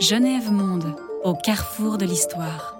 [0.00, 2.76] Genève Monde, au carrefour de l'histoire.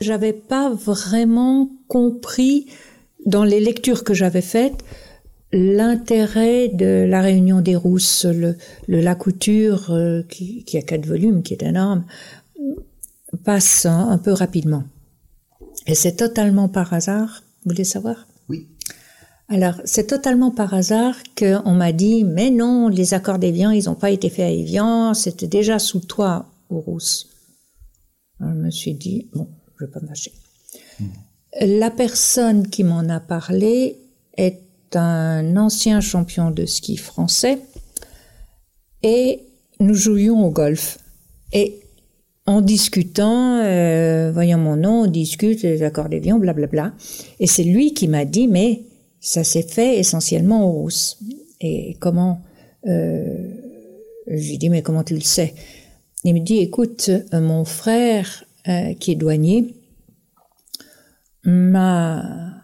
[0.00, 2.66] J'avais pas vraiment compris
[3.26, 4.84] dans les lectures que j'avais faites
[5.52, 11.54] l'intérêt de la Réunion des Rousses, le, La Couture, euh, qui, a quatre volumes, qui
[11.54, 12.04] est énorme,
[13.44, 14.84] passe un, peu rapidement.
[15.86, 18.26] Et c'est totalement par hasard, vous voulez savoir?
[19.50, 23.94] Alors, c'est totalement par hasard qu'on m'a dit, mais non, les accords d'Évian, ils n'ont
[23.94, 27.28] pas été faits à Évian, c'était déjà sous toi, aux Rousses.
[28.40, 31.08] je me suis dit, bon, je vais pas me hmm.
[31.78, 33.98] La personne qui m'en a parlé
[34.36, 34.60] est
[34.94, 37.58] un ancien champion de ski français
[39.02, 39.42] et
[39.80, 40.98] nous jouions au golf.
[41.54, 41.80] Et
[42.44, 46.92] en discutant, euh, voyant mon nom, on discute les accords d'évian, blablabla.
[47.40, 48.82] Et c'est lui qui m'a dit, mais
[49.20, 51.18] ça s'est fait essentiellement aux Rousses.
[51.60, 52.42] Et comment
[52.86, 53.50] euh,
[54.26, 55.54] J'ai dit, mais comment tu le sais?
[56.24, 59.74] Il me dit, écoute, mon frère, euh, qui est douanier,
[61.44, 62.54] m'a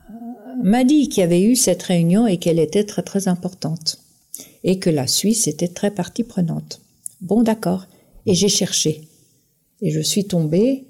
[0.62, 3.98] m'a dit qu'il y avait eu cette réunion et qu'elle était très très importante
[4.62, 6.80] et que la Suisse était très partie prenante.
[7.20, 7.86] Bon, d'accord.
[8.26, 9.08] Et j'ai cherché
[9.82, 10.86] et je suis tombée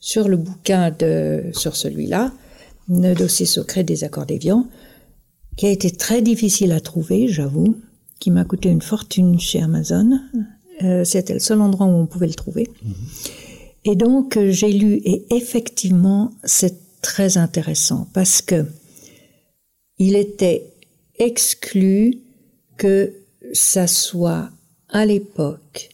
[0.00, 2.32] sur le bouquin de sur celui-là,
[2.88, 4.66] le dossier secret des accords d'Évian,
[5.58, 7.76] qui a été très difficile à trouver, j'avoue,
[8.20, 10.20] qui m'a coûté une fortune chez Amazon.
[10.84, 12.70] Euh, C'était le seul endroit où on pouvait le trouver.
[13.84, 18.66] Et donc j'ai lu et effectivement c'est très intéressant parce que
[19.98, 20.64] il était
[21.18, 22.18] exclu
[22.76, 23.12] que
[23.52, 24.50] ça soit
[24.90, 25.90] à l'époque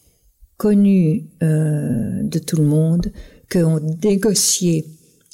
[0.58, 3.12] connu euh, de tout le monde
[3.50, 4.84] qu'on négociait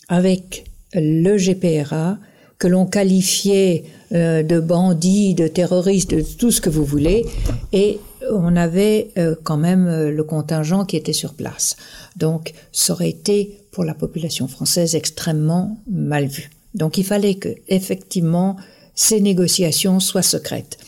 [0.09, 2.19] avec le GPRA,
[2.61, 7.27] que l'on qualifiait euh, de bandits, de terroristes, de tout ce que vous voulez,
[7.73, 7.99] et
[8.31, 11.77] on avait euh, quand même le contingent qui était sur place.
[12.17, 16.51] Donc ça aurait été pour la population française extrêmement mal vu.
[16.75, 18.57] Donc il fallait que effectivement
[18.95, 20.79] ces négociations soient secrètes.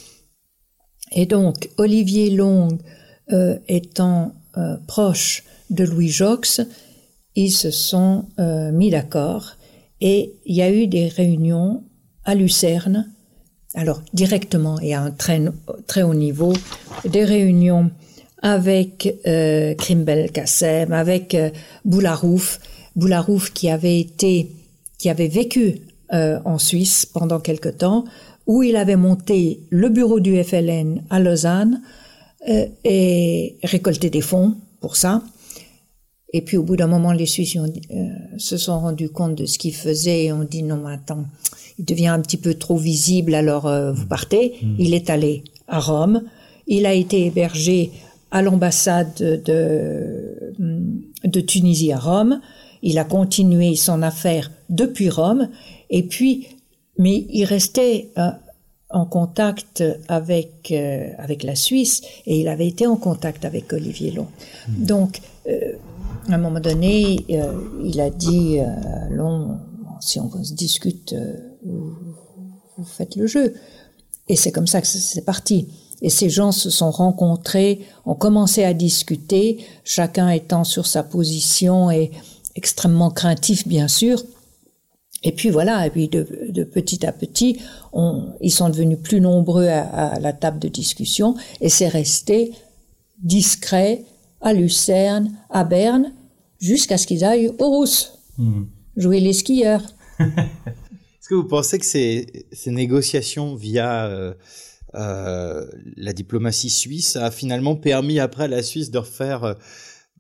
[1.13, 2.69] Et donc Olivier Long
[3.33, 6.61] euh, étant euh, proche de Louis Jox,
[7.35, 9.57] ils se sont euh, mis d'accord
[10.03, 11.85] et il y a eu des réunions
[12.25, 13.11] à Lucerne,
[13.75, 15.41] alors directement et à un très,
[15.87, 16.53] très haut niveau,
[17.07, 17.91] des réunions
[18.43, 21.35] avec euh, Krimbel Kassem, avec
[21.85, 22.59] Boularouf,
[22.97, 24.51] Boularouf qui avait été
[24.99, 25.81] qui avait vécu
[26.13, 28.05] euh, en Suisse pendant quelque temps,
[28.47, 31.81] où il avait monté le bureau du FLN à Lausanne
[32.49, 35.23] euh, et récolté des fonds pour ça.
[36.33, 39.47] Et puis au bout d'un moment, les Suisses ont, euh, se sont rendus compte de
[39.47, 41.25] ce qu'il faisait et ont dit non, attends,
[41.79, 44.55] il devient un petit peu trop visible, alors vous partez.
[44.63, 44.75] Mmh.
[44.79, 46.23] Il est allé à Rome.
[46.67, 47.91] Il a été hébergé
[48.31, 50.55] à l'ambassade de,
[51.25, 52.41] de Tunisie à Rome.
[52.83, 55.49] Il a continué son affaire depuis Rome,
[55.91, 56.49] et puis,
[56.99, 58.31] mais il restait euh,
[58.91, 64.11] en contact avec euh, avec la Suisse et il avait été en contact avec Olivier
[64.11, 64.27] Long.
[64.69, 64.85] Hmm.
[64.85, 65.21] Donc, euh,
[66.29, 67.25] à un moment donné,
[67.85, 68.59] il a dit
[69.11, 69.59] Long,
[70.01, 71.15] si on se discute,
[71.65, 71.95] vous,
[72.77, 73.55] vous faites le jeu.
[74.29, 75.69] Et c'est comme ça que c'est parti.
[76.01, 81.91] Et ces gens se sont rencontrés, ont commencé à discuter, chacun étant sur sa position
[81.91, 82.11] et
[82.57, 84.23] extrêmement craintif bien sûr.
[85.23, 86.25] Et puis voilà, et puis de,
[86.65, 87.61] petit à petit,
[88.41, 92.53] ils sont devenus plus nombreux à, la table de discussion et c'est resté
[93.23, 94.05] discret
[94.43, 96.13] à Lucerne, à Berne,
[96.61, 98.63] jusqu'à ce qu'ils aillent aux Rousses, mmh.
[98.97, 99.83] jouer les skieurs.
[100.19, 104.35] Est-ce que vous pensez que ces, ces négociations via euh,
[104.95, 105.67] euh,
[105.97, 109.55] la diplomatie suisse a finalement permis après à la Suisse de refaire euh,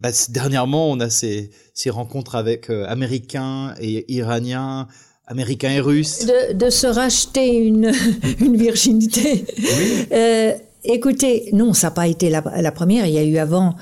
[0.01, 4.89] bah, dernièrement, on a ces, ces rencontres avec Américains et Iraniens,
[5.27, 6.27] Américains et Russes.
[6.27, 7.93] De, de se racheter une,
[8.41, 9.45] une virginité.
[9.59, 10.55] Oui.
[10.85, 13.07] Écoutez, non, ça n'a pas été la, la, première.
[13.07, 13.77] Il y a eu avant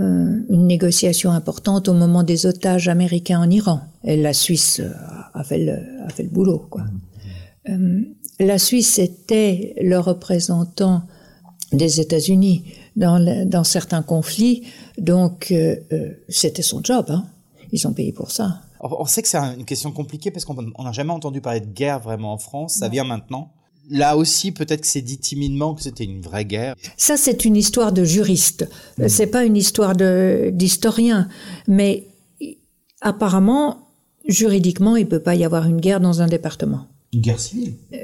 [0.00, 3.80] une négociation importante au moment des otages américains en Iran.
[4.04, 4.80] Et la Suisse
[5.34, 6.66] a fait le, a fait le boulot.
[6.70, 6.84] Quoi.
[7.68, 8.02] Euh,
[8.38, 11.02] la Suisse était le représentant
[11.72, 12.64] des États-Unis
[12.96, 14.64] dans, dans certains conflits.
[14.98, 17.06] Donc, euh, euh, c'était son job.
[17.08, 17.26] Hein.
[17.72, 18.62] Ils sont payés pour ça.
[18.80, 22.00] On sait que c'est une question compliquée parce qu'on n'a jamais entendu parler de guerre
[22.00, 22.76] vraiment en France.
[22.76, 23.52] Ça vient maintenant.
[23.90, 26.76] Là aussi, peut-être que c'est dit timidement que c'était une vraie guerre.
[26.96, 28.68] Ça, c'est une histoire de juriste.
[28.98, 29.08] Ce hmm.
[29.08, 31.28] C'est pas une histoire d'historien.
[31.66, 32.06] Mais
[33.00, 33.88] apparemment,
[34.28, 36.86] juridiquement, il peut pas y avoir une guerre dans un département.
[37.12, 37.74] Une guerre civile?
[37.92, 37.98] Euh,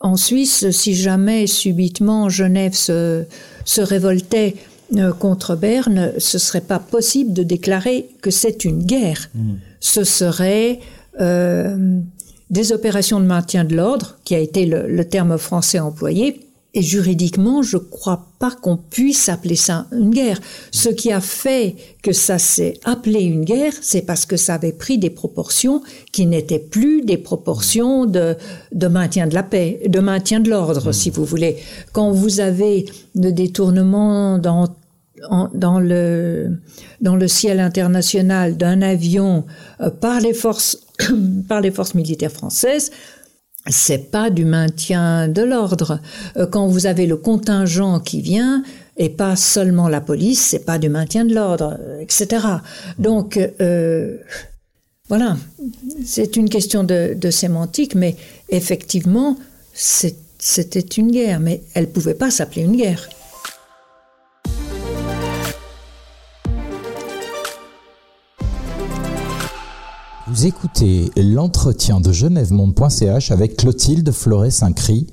[0.00, 3.24] en Suisse, si jamais subitement Genève se,
[3.64, 4.56] se révoltait
[4.96, 9.30] euh, contre Berne, ce serait pas possible de déclarer que c'est une guerre.
[9.34, 9.52] Mmh.
[9.80, 10.80] Ce serait
[11.20, 12.00] euh,
[12.50, 16.40] des opérations de maintien de l'ordre, qui a été le, le, terme français employé.
[16.72, 20.40] Et juridiquement, je crois pas qu'on puisse appeler ça une guerre.
[20.70, 24.72] Ce qui a fait que ça s'est appelé une guerre, c'est parce que ça avait
[24.72, 25.82] pris des proportions
[26.12, 28.36] qui n'étaient plus des proportions de,
[28.70, 30.92] de maintien de la paix, de maintien de l'ordre, mmh.
[30.92, 31.56] si vous voulez.
[31.92, 32.86] Quand vous avez
[33.16, 34.68] le détournement dans
[35.54, 36.58] dans le
[37.00, 39.44] dans le ciel international d'un avion
[39.80, 40.78] euh, par les forces
[41.48, 42.90] par les forces militaires françaises
[43.68, 46.00] c'est pas du maintien de l'ordre.
[46.38, 48.62] Euh, quand vous avez le contingent qui vient
[48.96, 52.46] et pas seulement la police c'est pas du maintien de l'ordre etc
[52.98, 54.16] donc euh,
[55.08, 55.36] voilà.
[56.04, 58.16] C'est une question de, de sémantique mais
[58.48, 59.36] effectivement
[59.74, 63.08] c'était une guerre mais elle pouvait pas s'appeler une guerre
[70.32, 75.08] Vous écoutez l'entretien de genèvemonde.ch avec Clotilde Floret-Saint-Cry,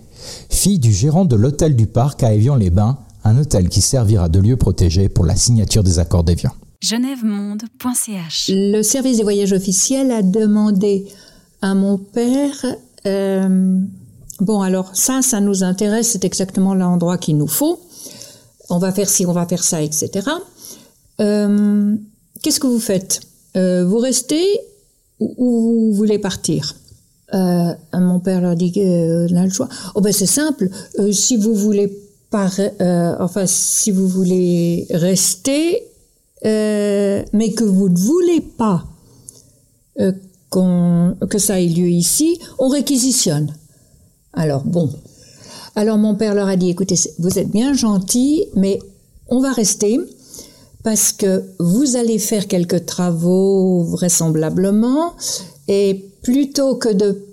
[0.47, 4.57] fille du gérant de l'hôtel du Parc à Évian-les-Bains, un hôtel qui servira de lieu
[4.57, 6.51] protégé pour la signature des accords d'Évian.
[6.81, 11.07] genèvemonde.ch Le service des voyages officiels a demandé
[11.63, 12.63] à mon père...
[13.07, 13.79] Euh,
[14.39, 17.79] bon, alors ça, ça nous intéresse, c'est exactement l'endroit qu'il nous faut.
[18.69, 20.29] On va faire ci, on va faire ça, etc.
[21.21, 21.95] Euh,
[22.43, 23.21] Qu'est-ce que vous faites?
[23.55, 24.45] Euh, Vous restez
[25.19, 26.75] où vous voulez partir?
[27.33, 29.69] Euh, Mon père leur dit euh, a le choix.
[29.95, 30.69] Oh ben c'est simple.
[30.99, 31.91] Euh, si vous voulez
[32.81, 35.83] euh, enfin si vous voulez rester,
[36.45, 38.85] euh, mais que vous ne voulez pas
[39.99, 40.11] euh,
[41.29, 43.53] que ça ait lieu ici, on réquisitionne.
[44.33, 44.89] Alors bon.
[45.75, 48.79] Alors mon père leur a dit écoutez, vous êtes bien gentils, mais
[49.27, 49.99] on va rester
[50.83, 55.13] parce que vous allez faire quelques travaux vraisemblablement
[55.67, 57.27] et plutôt que de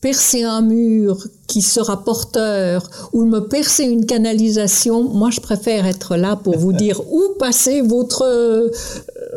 [0.00, 6.16] percer un mur qui sera porteur ou me percer une canalisation, moi je préfère être
[6.16, 8.70] là pour vous dire où passer votre euh,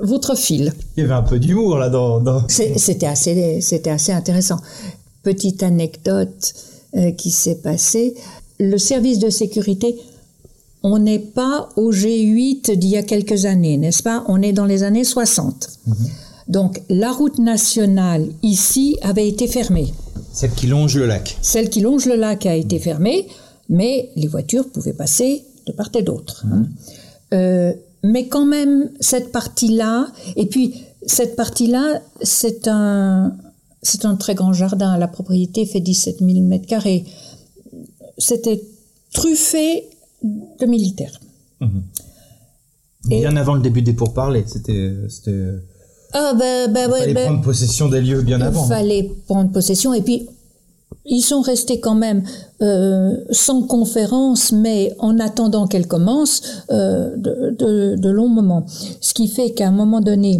[0.01, 0.73] votre fil.
[0.95, 2.19] Il y avait un peu d'humour là dans.
[2.19, 2.44] dans...
[2.47, 4.59] C'était assez c'était assez intéressant.
[5.23, 6.53] Petite anecdote
[6.95, 8.15] euh, qui s'est passée.
[8.59, 9.97] Le service de sécurité
[10.83, 14.24] on n'est pas au G8 d'il y a quelques années, n'est-ce pas?
[14.27, 15.69] On est dans les années 60.
[15.88, 15.94] Mmh.
[16.50, 19.94] Donc la route nationale ici avait été fermée.
[20.33, 21.38] Celle qui longe le lac.
[21.41, 23.27] Celle qui longe le lac a été fermée,
[23.69, 26.45] mais les voitures pouvaient passer de part et d'autre.
[26.45, 26.63] Mmh.
[27.33, 33.38] Euh, mais quand même, cette partie-là, et puis cette partie-là, c'est un,
[33.81, 34.97] c'est un très grand jardin.
[34.97, 37.06] La propriété fait 17 000 mètres carrés.
[38.18, 38.62] C'était
[39.13, 39.86] truffé
[40.23, 41.19] de militaires.
[41.59, 41.79] Mmh.
[43.05, 44.93] Bien avant le début des pourparlers, c'était.
[46.13, 48.65] Ah ben, ben, il fallait ben, prendre possession des lieux bien il avant.
[48.65, 50.27] Il fallait prendre possession et puis
[51.05, 52.23] ils sont restés quand même
[52.61, 58.65] euh, sans conférence, mais en attendant qu'elle commence, euh, de, de, de, longs moments.
[59.01, 60.39] Ce qui fait qu'à un moment donné,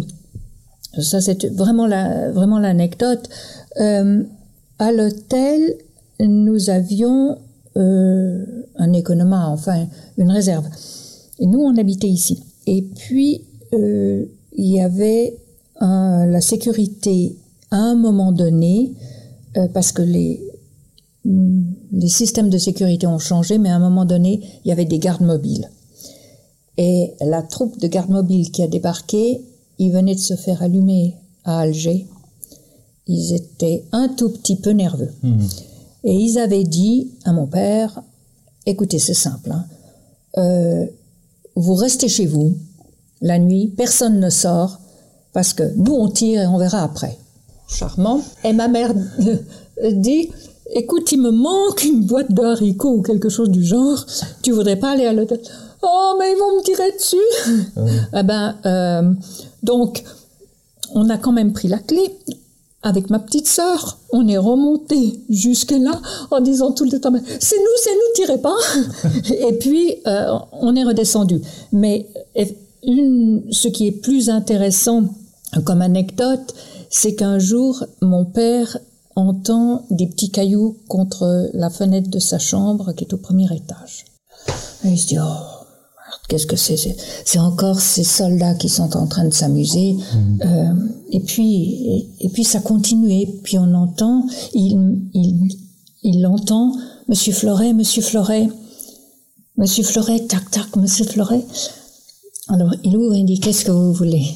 [0.98, 3.28] ça c'est vraiment la vraiment l'anecdote,
[3.80, 4.22] euh,
[4.78, 5.76] à l'hôtel,
[6.20, 7.38] nous avions
[8.76, 9.86] un économa, enfin
[10.18, 10.66] une réserve.
[11.38, 12.42] Et nous, on habitait ici.
[12.66, 15.36] Et puis, euh, il y avait
[15.80, 17.36] un, la sécurité
[17.70, 18.92] à un moment donné,
[19.56, 20.40] euh, parce que les,
[21.24, 24.98] les systèmes de sécurité ont changé, mais à un moment donné, il y avait des
[24.98, 25.70] gardes mobiles.
[26.76, 29.40] Et la troupe de gardes mobiles qui a débarqué,
[29.78, 31.14] ils venaient de se faire allumer
[31.44, 32.06] à Alger.
[33.06, 35.10] Ils étaient un tout petit peu nerveux.
[35.22, 35.38] Mmh.
[36.04, 38.02] Et ils avaient dit à mon père,
[38.66, 39.64] écoutez, c'est simple, hein,
[40.38, 40.86] euh,
[41.56, 42.56] vous restez chez vous
[43.20, 44.78] la nuit, personne ne sort,
[45.32, 47.18] parce que nous on tire et on verra après.
[47.68, 48.20] Charmant.
[48.44, 48.92] Et ma mère
[49.92, 50.30] dit,
[50.74, 54.04] écoute, il me manque une boîte de haricots ou quelque chose du genre,
[54.42, 55.40] tu voudrais pas aller à l'hôtel?
[55.82, 57.16] Oh, mais ils vont me tirer dessus.
[57.76, 57.92] Oui.
[58.16, 59.12] Eh ben, euh,
[59.62, 60.04] donc,
[60.94, 62.10] on a quand même pris la clé
[62.84, 66.00] avec ma petite sœur, on est remonté jusque là
[66.30, 68.56] en disant tout le temps c'est nous, c'est nous, tirez pas.
[69.48, 71.40] et puis euh, on est redescendu.
[71.72, 72.06] Mais
[72.86, 75.04] une, ce qui est plus intéressant
[75.64, 76.54] comme anecdote,
[76.90, 78.78] c'est qu'un jour mon père
[79.16, 84.04] entend des petits cailloux contre la fenêtre de sa chambre qui est au premier étage.
[84.84, 85.53] Et il se dit oh
[86.28, 86.76] Qu'est-ce que c'est?
[87.24, 89.94] C'est encore ces soldats qui sont en train de s'amuser.
[89.94, 90.42] Mmh.
[90.44, 90.74] Euh,
[91.10, 93.12] et puis, et, et, puis ça continue.
[93.12, 95.56] Et puis on entend, il, il,
[96.02, 96.72] il entend
[97.08, 98.48] Monsieur Floret, Monsieur Floret,
[99.56, 101.44] Monsieur Floret, tac, tac, Monsieur Floret.
[102.48, 104.26] Alors, il ouvre et dit, qu'est-ce que vous voulez?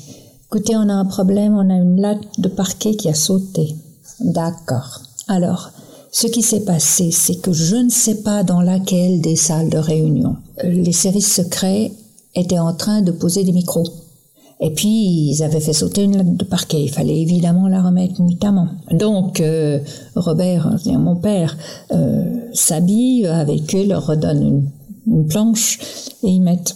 [0.47, 3.77] Écoutez, on a un problème, on a une latte de parquet qui a sauté.
[4.21, 5.03] D'accord.
[5.27, 5.71] Alors,
[6.11, 9.79] ce qui s'est passé, c'est que je ne sais pas dans laquelle des salles de
[9.79, 10.37] réunion.
[10.65, 11.93] Les services secrets
[12.35, 13.87] étaient en train de poser des micros.
[14.61, 16.83] Et puis, ils avaient fait sauter une latte de parquet.
[16.83, 18.69] Il fallait évidemment la remettre nuitamment.
[18.91, 19.79] Donc, euh,
[20.17, 21.57] Robert, mon père,
[21.93, 24.43] euh, s'habille avec eux, leur redonne
[25.07, 25.79] une, planche
[26.23, 26.75] et ils mettent.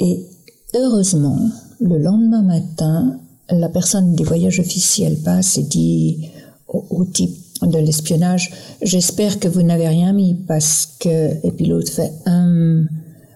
[0.00, 0.26] Et
[0.74, 1.38] heureusement,
[1.80, 6.28] le lendemain matin, la personne des voyages officiels passe et dit
[6.68, 8.50] au type de l'espionnage,
[8.82, 11.46] j'espère que vous n'avez rien mis parce que...
[11.46, 12.88] Et puis l'autre fait, hum,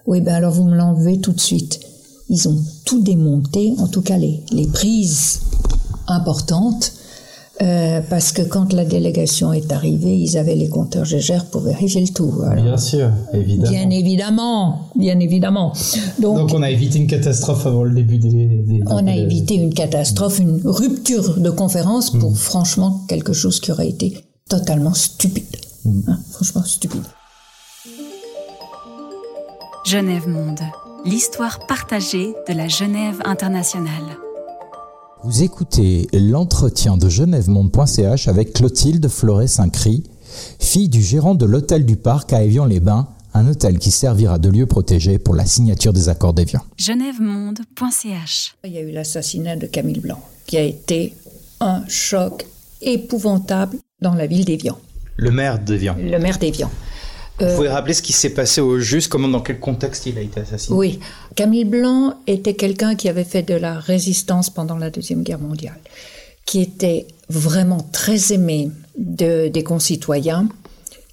[0.05, 1.79] oui, ben alors vous me l'enlevez tout de suite.
[2.29, 5.41] Ils ont tout démonté, en tout cas les, les prises
[6.07, 6.93] importantes,
[7.61, 12.01] euh, parce que quand la délégation est arrivée, ils avaient les compteurs Gégère pour vérifier
[12.01, 12.33] le tout.
[12.49, 13.71] Alors, Bien sûr, évidemment.
[13.71, 15.73] bien évidemment, bien évidemment.
[16.19, 18.29] Donc, Donc on a évité une catastrophe avant le début des...
[18.29, 23.59] des- on a des- évité une catastrophe, une rupture de conférence pour franchement quelque chose
[23.59, 24.17] qui aurait été
[24.49, 25.55] totalement stupide.
[26.07, 27.01] Hein, franchement stupide.
[29.85, 30.59] Genève Monde,
[31.05, 34.17] l'histoire partagée de la Genève internationale.
[35.23, 40.03] Vous écoutez l'entretien de genèvemonde.ch avec Clotilde Floret-Saint-Cry,
[40.59, 44.65] fille du gérant de l'hôtel du Parc à Évian-les-Bains, un hôtel qui servira de lieu
[44.65, 46.61] protégé pour la signature des accords d'Évian.
[46.77, 51.13] genèvemonde.ch Il y a eu l'assassinat de Camille Blanc, qui a été
[51.59, 52.45] un choc
[52.81, 54.77] épouvantable dans la ville d'Évian,
[55.17, 55.95] Le maire devient.
[55.99, 56.69] le maire d'Évian.
[57.39, 60.21] Vous pouvez rappeler ce qui s'est passé au juste, comment, dans quel contexte il a
[60.21, 60.75] été assassiné?
[60.75, 60.99] Oui,
[61.35, 65.79] Camille Blanc était quelqu'un qui avait fait de la résistance pendant la Deuxième Guerre mondiale,
[66.45, 70.47] qui était vraiment très aimé de, des concitoyens,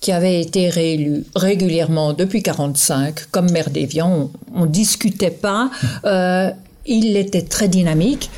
[0.00, 4.30] qui avait été réélu régulièrement depuis 45 comme maire d'Évian.
[4.54, 5.70] On ne discutait pas.
[6.04, 6.50] Euh,
[6.86, 8.30] il était très dynamique.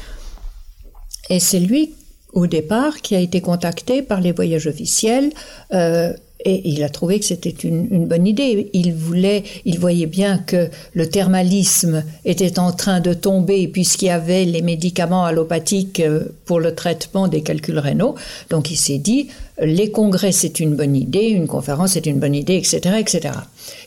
[1.31, 1.95] Et c'est lui,
[2.33, 5.33] au départ, qui a été contacté par les voyages officiels.
[5.75, 6.13] euh,
[6.47, 8.71] et il a trouvé que c'était une, bonne idée.
[8.73, 14.11] Il voulait, il voyait bien que le thermalisme était en train de tomber puisqu'il y
[14.11, 18.15] avait les médicaments allopathiques euh, pour le traitement des calculs rénaux.
[18.49, 19.27] Donc il s'est dit,
[19.61, 23.35] les congrès c'est une bonne idée, une conférence c'est une bonne idée, etc., etc.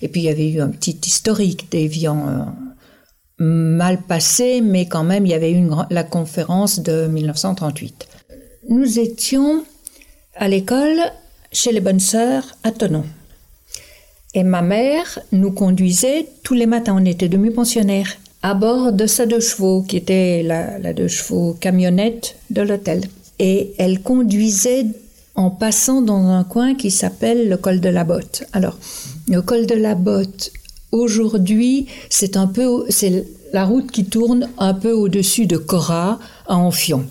[0.01, 5.05] Et puis il y avait eu un petit historique d'Evian euh, mal passé, mais quand
[5.05, 8.07] même, il y avait eu la conférence de 1938.
[8.67, 9.63] Nous étions
[10.35, 10.99] à l'école
[11.51, 13.05] chez les bonnes sœurs à Tonon.
[14.33, 19.25] Et ma mère nous conduisait tous les matins, on était demi-pensionnaires, à bord de sa
[19.25, 23.01] deux chevaux, qui était la, deux chevaux camionnette de l'hôtel.
[23.39, 24.85] Et elle conduisait
[25.35, 28.43] en passant dans un coin qui s'appelle le col de la Botte.
[28.53, 28.77] Alors,
[29.27, 30.51] le col de la Botte,
[30.91, 36.55] aujourd'hui, c'est un peu, c'est la route qui tourne un peu au-dessus de Cora à
[36.55, 37.05] Enfion.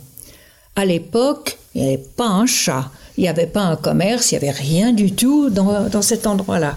[0.76, 4.38] À l'époque, il n'y avait pas un chat, il n'y avait pas un commerce, il
[4.38, 6.76] n'y avait rien du tout dans, dans cet endroit-là.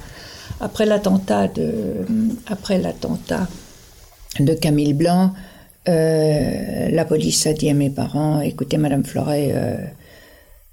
[0.59, 1.71] Après l'attentat de,
[2.47, 3.47] après l'attentat
[4.39, 5.33] de Camille Blanc,
[5.87, 9.75] euh, la police a dit à mes parents "Écoutez, Madame Floret, euh,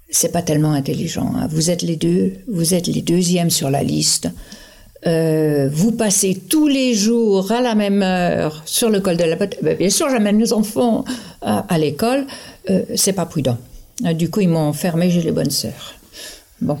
[0.09, 1.31] c'est pas tellement intelligent.
[1.35, 1.47] hein.
[1.51, 4.27] Vous êtes les deux, vous êtes les deuxièmes sur la liste.
[5.07, 9.35] Euh, vous passez tous les jours à la même heure sur le col de la
[9.35, 9.55] Botte.
[9.61, 11.05] Ben, bien sûr, j'amène nos enfants
[11.41, 12.25] à, à l'école.
[12.69, 13.57] Euh, c'est pas prudent.
[14.05, 15.95] Euh, Du coup, ils m'ont enfermé chez les bonnes sœurs.
[16.61, 16.77] Bon.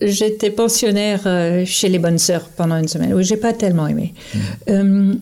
[0.00, 3.14] J'étais pensionnaire euh, chez les bonnes sœurs pendant une semaine.
[3.14, 4.14] Oui, j'ai pas tellement aimé.
[4.68, 5.14] Euh,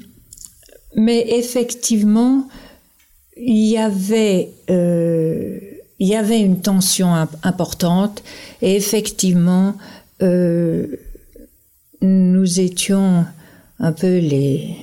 [0.97, 2.49] mais effectivement,
[3.37, 5.59] il y avait, euh,
[5.99, 8.23] il y avait une tension imp- importante
[8.62, 9.75] et effectivement,
[10.23, 10.87] euh,
[12.00, 13.26] nous étions
[13.80, 14.76] un peu les,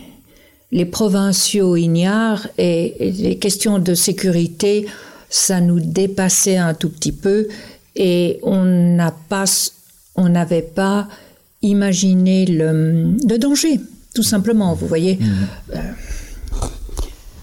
[0.71, 4.85] les provinciaux ignares et, et les questions de sécurité,
[5.29, 7.47] ça nous dépassait un tout petit peu
[7.95, 9.45] et on n'a pas,
[10.15, 11.07] on n'avait pas
[11.61, 13.79] imaginé le, le danger,
[14.13, 14.73] tout simplement.
[14.73, 15.19] Vous voyez.
[15.75, 15.79] Euh,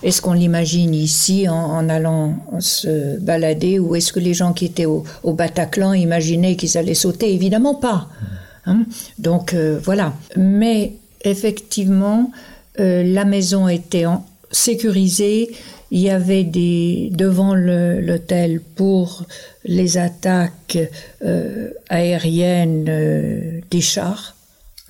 [0.02, 4.66] est-ce qu'on l'imagine ici en, en allant se balader ou est-ce que les gens qui
[4.66, 7.32] étaient au, au Bataclan imaginaient qu'ils allaient sauter?
[7.32, 8.08] Évidemment pas.
[8.66, 8.84] Hein
[9.18, 10.12] Donc euh, voilà.
[10.36, 12.30] Mais effectivement,
[12.80, 15.50] euh, la maison était en- sécurisée.
[15.94, 19.22] Il y avait des devant l'hôtel pour
[19.64, 20.76] les attaques
[21.24, 24.34] euh, aériennes euh, des chars.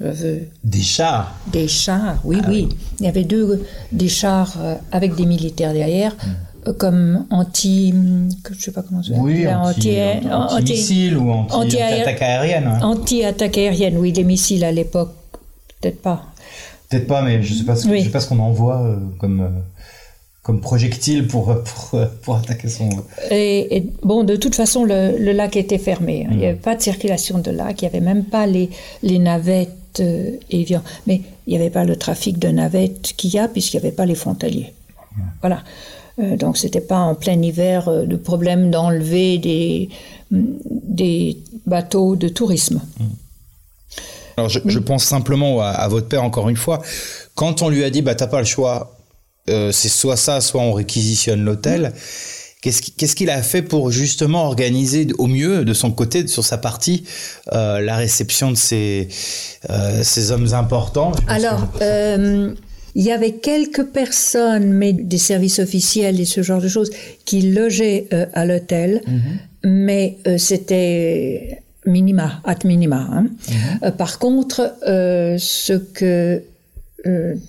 [0.00, 2.70] Euh, Des chars des chars, oui, oui.
[3.00, 6.16] Il y avait deux des chars euh, avec des militaires derrière,
[6.78, 7.92] comme anti,
[8.50, 12.78] je sais pas comment ça Oui, anti, anti, anti, missile ou anti, attaque aérienne.
[12.82, 15.12] Anti-attaque aérienne, oui, les missiles à l'époque,
[15.82, 16.24] peut-être pas.
[16.88, 19.50] Peut-être pas, mais je sais pas ce, sais pas ce qu'on envoie comme
[20.44, 21.56] comme projectile pour,
[22.22, 22.90] pour, attaquer son...
[23.30, 26.26] Et, bon, de toute façon, le, lac était fermé.
[26.26, 26.32] Hein.
[26.32, 26.60] Il n'y avait mm.
[26.60, 28.68] pas de circulation de lac, il n'y avait même pas les,
[29.02, 30.82] les navettes euh, évian.
[31.06, 33.96] Mais il n'y avait pas le trafic de navettes qu'il y a, puisqu'il n'y avait
[33.96, 34.74] pas les frontaliers.
[35.16, 35.22] Mm.
[35.40, 35.62] Voilà.
[36.18, 39.88] Euh, donc, c'était pas en plein hiver euh, de problème d'enlever des,
[40.30, 42.82] mm, des bateaux de tourisme.
[44.36, 46.82] Alors, je, pense simplement à, à, votre père, encore une fois.
[47.34, 48.93] Quand on lui a dit, bah, t'as pas le choix,
[49.50, 51.92] euh, c'est soit ça, soit on réquisitionne l'hôtel.
[52.62, 57.04] Qu'est-ce qu'il a fait pour justement organiser au mieux de son côté, sur sa partie,
[57.52, 59.08] euh, la réception de ces,
[59.68, 61.12] euh, ces hommes importants?
[61.28, 61.68] Alors,
[62.96, 66.90] il y avait quelques personnes, mais des services officiels et ce genre de choses,
[67.26, 69.70] qui logeaient à l'hôtel, mhm.
[69.70, 73.06] mais c'était minima, at minima.
[73.12, 73.26] Hein.
[73.82, 73.90] Mhm.
[73.90, 76.42] par contre, ce que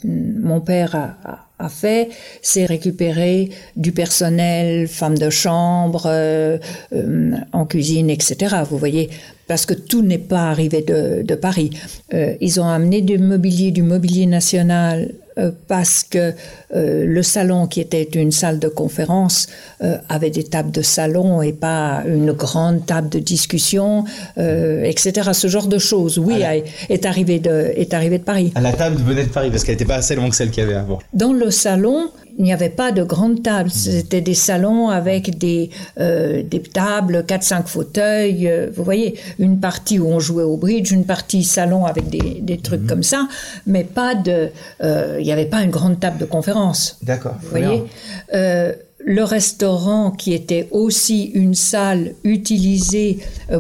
[0.03, 2.09] mon père a a fait,
[2.41, 6.57] c'est récupérer du personnel, femmes de chambre, euh,
[6.93, 8.57] euh, en cuisine, etc.
[8.69, 9.09] Vous voyez,
[9.47, 11.69] parce que tout n'est pas arrivé de, de Paris.
[12.13, 16.33] Euh, ils ont amené du mobilier, du mobilier national euh, parce que
[16.75, 19.47] euh, le salon, qui était une salle de conférence,
[19.83, 24.03] euh, avait des tables de salon et pas une grande table de discussion,
[24.37, 25.29] etc.
[25.33, 26.41] Ce genre de choses, oui,
[26.89, 28.51] est, arrivé de, est arrivé de Paris.
[28.55, 30.63] À la table venait de Paris parce qu'elle n'était pas assez longue que celle qu'il
[30.63, 30.99] y avait avant.
[31.13, 33.71] Dans le salon, il n'y avait pas de grandes tables.
[33.71, 38.49] C'était des salons avec des, euh, des tables, 4-5 fauteuils.
[38.49, 42.39] Euh, vous voyez, une partie où on jouait au bridge, une partie salon avec des,
[42.41, 42.87] des trucs mhm.
[42.87, 43.27] comme ça,
[43.65, 44.49] mais pas de.
[44.83, 46.64] Euh, il n'y avait pas une grande table de conférence.
[47.01, 47.35] D'accord.
[47.41, 47.83] Vous voyez
[49.07, 53.19] le restaurant qui était aussi une salle utilisée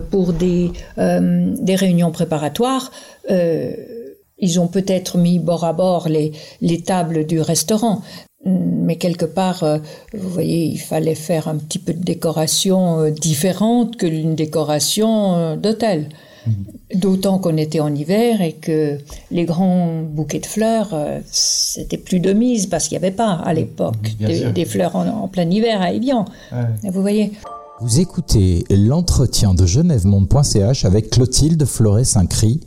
[0.09, 2.91] pour des, des réunions préparatoires,
[3.29, 6.31] ils ont peut-être mis bord à bord les,
[6.61, 8.01] les tables du restaurant,
[8.45, 9.79] mais quelque part, euh,
[10.13, 15.35] vous voyez, il fallait faire un petit peu de décoration euh, différente que l'une décoration
[15.35, 16.09] euh, d'hôtel.
[16.47, 16.99] Mm-hmm.
[16.99, 18.97] D'autant qu'on était en hiver et que
[19.31, 20.95] les grands bouquets de fleurs,
[21.31, 25.49] c'était plus de mise parce qu'il n'y avait pas à l'époque des, fleurs en, plein
[25.49, 26.25] hiver à Evian.
[26.83, 27.31] Vous voyez.
[27.81, 32.61] Vous écoutez l'entretien de genèvemonde.ch avec Clotilde Floret-Saint-Cry,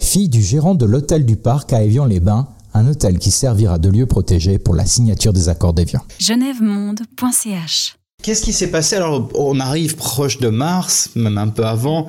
[0.00, 4.06] fille du gérant de l'hôtel du parc à Évian-les-Bains un hôtel qui servira de lieu
[4.06, 6.00] protégé pour la signature des accords d'Évian.
[6.18, 8.96] genèvemonde.ch Qu'est-ce qui s'est passé?
[8.96, 12.08] Alors, on arrive proche de mars, même un peu avant.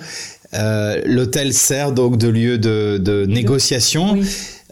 [0.53, 4.17] Euh, l'hôtel sert donc de lieu de, négociation.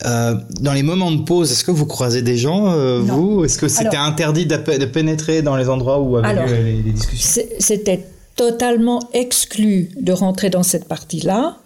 [0.05, 3.43] Euh, dans les moments de pause, est-ce que vous croisez des gens, euh, vous?
[3.43, 7.43] Est-ce que c'était interdit de, pénétrer dans les endroits où avaient lieu les discussions?
[7.59, 11.57] C'était totalement exclu de rentrer dans cette partie-là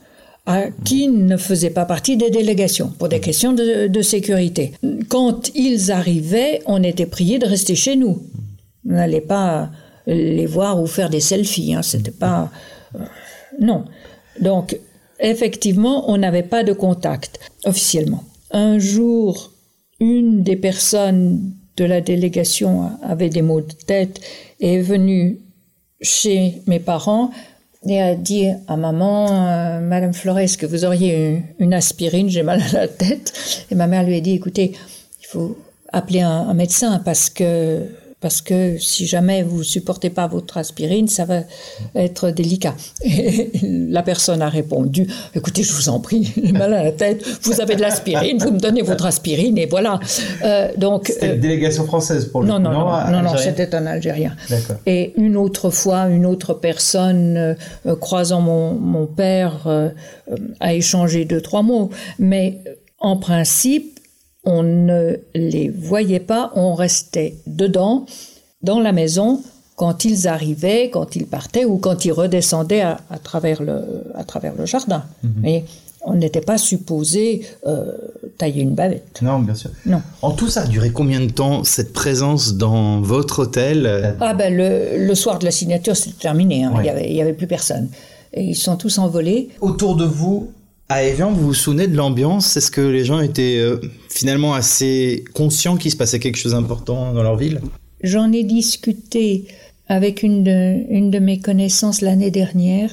[0.83, 4.73] qui ne faisaient pas partie des délégations pour des questions de, sécurité.
[5.07, 8.21] Quand ils arrivaient, on était prié de rester chez nous.
[8.89, 9.69] On n'allait pas
[10.07, 11.73] les voir ou faire des selfies.
[11.73, 11.83] Hein.
[11.83, 12.49] C'était pas
[13.61, 13.85] non.
[14.39, 14.77] Donc
[15.19, 18.23] effectivement, on n'avait pas de contact officiellement.
[18.51, 19.51] Un jour,
[19.99, 24.19] une des personnes de la délégation avait des maux de tête
[24.59, 25.39] et est venue
[26.01, 27.31] chez mes parents
[27.87, 32.29] et a dit à maman, euh, Madame Flores, que vous auriez une, aspirine?
[32.29, 33.65] J'ai mal à la tête.
[33.71, 34.73] Et ma mère lui a dit, écoutez,
[35.19, 35.57] il faut
[35.91, 37.87] appeler un médecin parce que
[38.21, 41.41] parce que si jamais vous supportez pas votre aspirine, ça va
[41.95, 42.75] être délicat.
[43.03, 47.25] Et la personne a répondu, écoutez, je vous en prie, j'ai mal à la tête,
[47.41, 49.99] vous avez de l'aspirine, vous me donnez votre aspirine et voilà.
[50.43, 53.73] Euh, donc c'était une euh, délégation française pour le non, non, non, non, non, c'était
[53.73, 54.35] un Algérien.
[54.85, 59.67] Et une autre fois, une autre personne euh, croisant mon, mon père
[60.59, 62.59] a échangé deux trois mots, mais
[62.99, 64.00] en principe
[64.43, 68.05] on ne les voyait pas, on restait dedans,
[68.63, 69.41] dans la maison,
[69.75, 74.53] quand ils arrivaient, quand ils partaient ou quand ils redescendaient à, travers, le, à travers
[74.55, 75.03] le jardin.
[75.41, 75.65] Mais mhm.
[76.05, 77.91] on n'était pas supposé euh,
[78.37, 79.19] tailler une bavette.
[79.21, 79.71] Non, bien sûr.
[79.85, 80.01] Non.
[80.21, 84.15] En tout, ça a duré combien de temps, cette présence dans votre hôtel?
[84.19, 86.63] Ah ben, le, soir de la signature, c'était terminé.
[86.63, 86.73] Hein.
[86.77, 87.89] Il n'y avait, y avait plus personne.
[88.33, 89.49] Et ils sont tous envolés.
[89.61, 90.51] Autour de vous,
[90.91, 92.57] à Evian, vous vous souvenez de l'ambiance?
[92.57, 93.77] Est-ce que les gens étaient euh,
[94.09, 97.61] finalement assez conscients qu'il se passait quelque chose d'important dans leur ville?
[98.03, 99.45] J'en ai discuté
[99.87, 102.91] avec une de, une de mes connaissances l'année dernière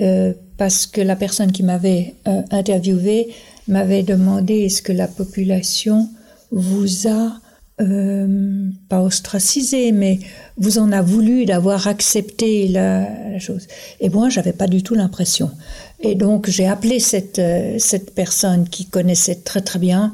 [0.00, 3.28] euh, parce que la personne qui m'avait euh, interviewé
[3.66, 6.08] m'avait demandé est-ce que la population
[6.52, 7.40] vous a
[7.78, 10.18] euh, pas ostracisé, mais
[10.56, 13.68] vous en a voulu d'avoir accepté la, chose.
[14.00, 15.50] Et moi, j'avais pas du tout l'impression.
[16.00, 20.12] Et donc, j'ai appelé cette, euh, cette personne qui connaissait très très bien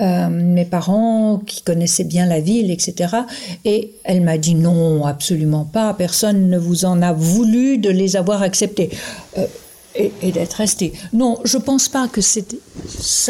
[0.00, 3.16] euh, mes parents, qui connaissaient bien la ville, etc.
[3.64, 5.94] Et elle m'a dit non, absolument pas.
[5.94, 8.90] Personne ne vous en a voulu de les avoir acceptés.
[9.38, 9.46] Euh,
[9.94, 10.94] et, d'être resté.
[11.12, 12.40] Non, je pense pas que ça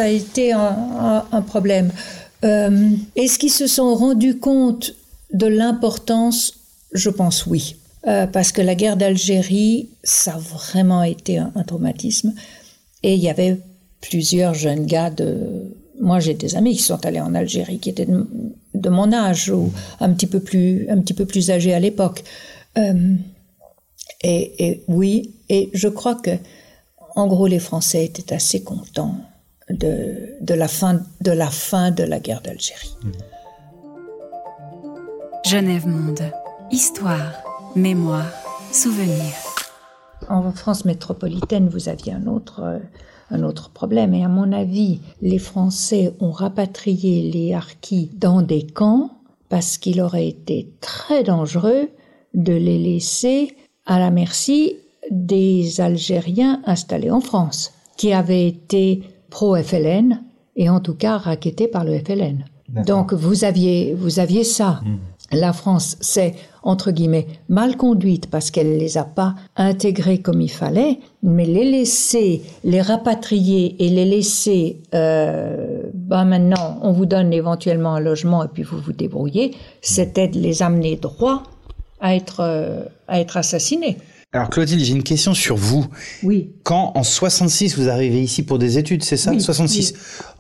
[0.04, 1.90] a été un, problème.
[2.44, 4.94] Est-ce qu'ils se sont rendus compte
[5.32, 6.54] de l'importance?
[6.92, 7.74] Je pense oui.
[8.06, 12.34] Euh, parce que la guerre d'Algérie, ça a vraiment été un, traumatisme.
[13.02, 13.58] Et il y avait
[14.00, 15.76] plusieurs jeunes gars de...
[16.00, 19.72] Moi, j'ai des amis qui sont allés en Algérie, qui étaient de, mon âge ou
[20.00, 22.24] un petit peu plus, un petit peu plus âgés à l'époque.
[22.76, 23.14] Euh,
[24.22, 26.30] et, et, oui, et je crois que,
[27.14, 29.14] en gros, les Français étaient assez contents
[29.70, 32.96] de, de, la, fin, de la fin de la guerre d'Algérie.
[35.44, 36.22] Genève Monde.
[36.70, 37.42] Histoire,
[37.76, 38.30] mémoire,
[38.70, 39.32] souvenir.
[40.28, 42.78] En France métropolitaine, vous aviez un autre, euh,
[43.30, 44.14] un autre problème.
[44.14, 49.10] Et à mon avis, les Français ont rapatrié les harkis dans des camps
[49.48, 51.88] parce qu'il aurait été très dangereux
[52.34, 53.56] de les laisser
[53.86, 54.76] à la merci
[55.10, 60.22] des Algériens installés en France, qui avaient été pro-FLN
[60.56, 62.44] et en tout cas raquetté par le FLN.
[62.86, 64.80] Donc vous aviez, vous aviez ça.
[64.84, 64.98] Hmm.
[65.32, 70.40] La France s'est, entre guillemets, mal conduite parce qu'elle ne les a pas intégrés comme
[70.40, 77.06] il fallait, mais les laisser, les rapatrier et les laisser, euh, bah maintenant, on vous
[77.06, 81.42] donne éventuellement un logement et puis vous vous débrouillez, c'était de les amener droit
[82.00, 83.98] à être, euh, à être assassinés.
[84.34, 85.86] Alors Clotilde, j'ai une question sur vous.
[86.22, 86.52] Oui.
[86.62, 89.92] Quand en 66 vous arrivez ici pour des études, c'est ça 66.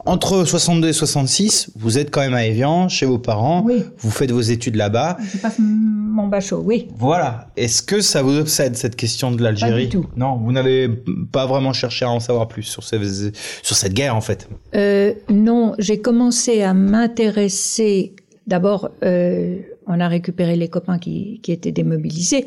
[0.06, 3.62] Entre 62 et 66, vous êtes quand même à Evian, chez vos parents.
[3.66, 3.84] Oui.
[3.98, 5.18] Vous faites vos études là-bas.
[5.34, 6.88] Je passe mon bachot, oui.
[6.96, 7.48] Voilà.
[7.58, 9.88] Est-ce que ça vous obsède cette question de l'Algérie?
[9.88, 10.06] Pas du tout.
[10.16, 10.88] Non, vous n'avez
[11.30, 14.48] pas vraiment cherché à en savoir plus sur, sur cette guerre en fait.
[14.74, 18.14] Euh, non, j'ai commencé à m'intéresser.
[18.46, 22.46] D'abord, euh, on a récupéré les copains qui, qui étaient démobilisés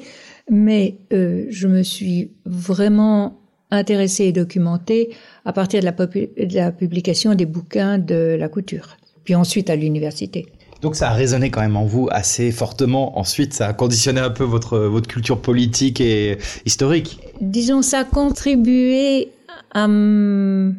[0.49, 3.39] mais euh, je me suis vraiment
[3.71, 5.09] intéressée et documentée
[5.43, 9.75] à partir de la, de la, publication des bouquins de la couture, puis ensuite à
[9.75, 10.45] l'université.
[10.81, 13.17] Donc ça a résonné quand même en vous assez fortement.
[13.17, 17.19] Ensuite, ça a conditionné un peu votre, votre culture politique et historique.
[17.41, 19.29] Disons, ça a contribué
[19.71, 20.75] à mon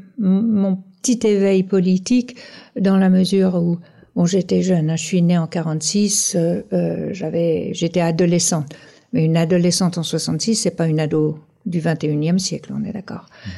[1.03, 2.37] petit éveil politique
[2.79, 3.79] dans la mesure où
[4.15, 4.91] bon, j'étais jeune.
[4.91, 4.97] Hein.
[4.97, 8.75] je suis née en 46, euh, euh, j'avais, j'étais adolescente.
[9.13, 13.27] Mais une adolescente en 66, c'est pas une ado du 21e siècle, on est d'accord.
[13.27, 13.51] Mmh.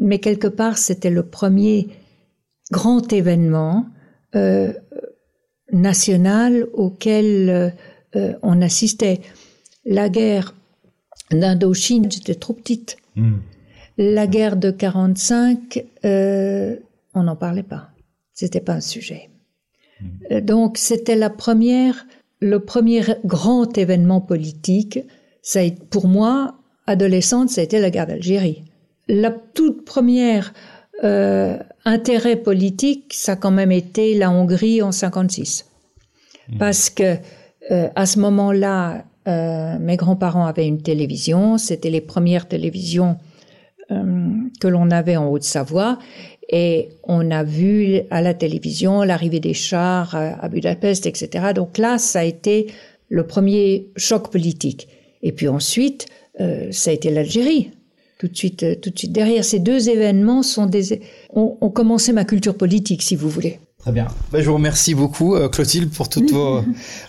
[0.00, 1.88] Mais quelque part, c'était le premier
[2.70, 3.86] grand événement
[4.34, 4.72] euh,
[5.70, 7.74] national auquel
[8.16, 9.20] euh, on assistait.
[9.84, 10.54] La guerre
[11.30, 12.96] d'Indochine, j'étais trop petite.
[13.16, 13.36] Mmh.
[13.98, 16.76] La guerre de 45, euh,
[17.14, 17.90] on n'en parlait pas.
[18.32, 19.30] C'était pas un sujet.
[20.00, 20.40] Mmh.
[20.40, 22.06] Donc, c'était la première
[22.42, 24.98] le premier grand événement politique,
[25.42, 28.64] ça a, pour moi, adolescente, ça a été la guerre d'Algérie.
[29.08, 30.52] La toute première
[31.04, 35.66] euh, intérêt politique, ça a quand même été la Hongrie en 56.
[36.48, 36.58] Mmh.
[36.58, 37.16] Parce que
[37.70, 43.16] euh, à ce moment-là, euh, mes grands-parents avaient une télévision, c'était les premières télévisions
[44.58, 45.98] que l'on avait en Haute-Savoie,
[46.52, 51.52] et on a vu à la télévision l'arrivée des chars à Budapest, etc.
[51.54, 52.66] Donc là, ça a été
[53.08, 54.88] le premier choc politique.
[55.22, 56.06] Et puis ensuite,
[56.40, 57.70] euh, ça a été l'Algérie.
[58.18, 62.12] Tout de suite, euh, tout de suite derrière ces deux événements sont des, ont, commencé
[62.12, 63.58] ma culture politique, si vous voulez.
[63.78, 64.06] Très bien.
[64.30, 66.62] Ben, je vous remercie beaucoup, euh, Clotilde, pour toutes vos,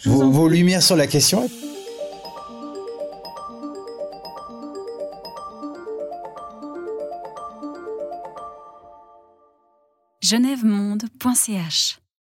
[0.06, 1.50] vos lumières sur la question.
[10.24, 12.03] genèvemonde.ch